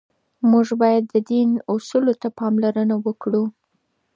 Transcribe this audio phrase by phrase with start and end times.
[0.51, 3.43] موږ باید د دین اصولو ته پاملرنه وکړو.